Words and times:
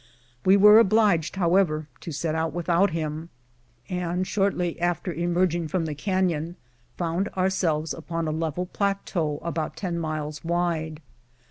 We 0.43 0.57
were 0.57 0.79
obliged, 0.79 1.35
however, 1.35 1.87
to 1.99 2.11
set 2.11 2.33
out 2.33 2.53
without 2.53 2.89
him, 2.89 3.29
and, 3.87 4.25
shortly 4.25 4.81
after 4.81 5.13
228 5.13 5.23
A 5.23 5.27
NATURAL 5.27 5.37
CORRAL. 5.37 5.37
emerging 5.37 5.67
from 5.67 5.85
the 5.85 6.33
caiion, 6.33 6.55
found 6.97 7.29
ourselves 7.37 7.93
upon 7.93 8.27
a 8.27 8.31
level 8.31 8.65
plateau 8.65 9.39
about 9.43 9.77
ten 9.77 9.99
miles 9.99 10.43
wide. 10.43 11.03